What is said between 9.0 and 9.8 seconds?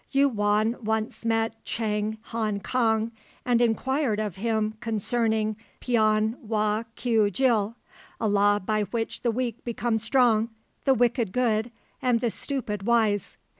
the weak